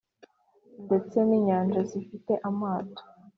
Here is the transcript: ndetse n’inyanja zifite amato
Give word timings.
ndetse 0.85 1.17
n’inyanja 1.27 1.79
zifite 1.91 2.33
amato 2.49 3.03